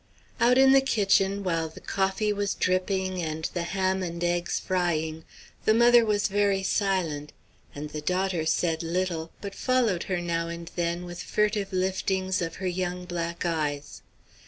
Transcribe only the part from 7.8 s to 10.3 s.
the daughter said little, but followed her